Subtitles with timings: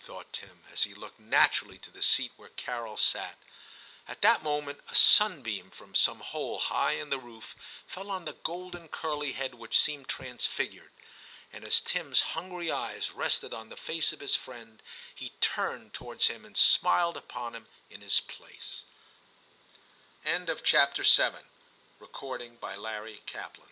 [0.03, 3.35] thought Tim, as he looked naturally to the seat where Carol sat.
[4.09, 8.33] At that moment a sunbeam from some hole high in the roof fell on the
[8.43, 10.89] golden curly head which seemed transfigured;
[11.53, 14.81] and as Tim's hungry eyes rested on the face of his friend,
[15.13, 18.83] he turned towards him and smiled upon h